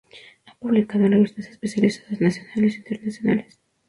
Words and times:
Ha 0.47 0.55
publicado 0.55 1.05
en 1.05 1.11
revistas 1.11 1.45
especializadas 1.45 2.19
nacionales 2.19 2.73
e 2.73 2.77
internacionales. 2.79 3.59